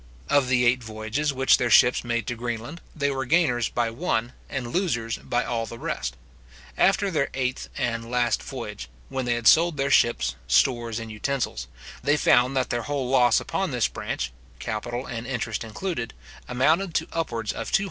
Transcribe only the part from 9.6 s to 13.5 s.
their ships, stores, and utensils, they found that their whole loss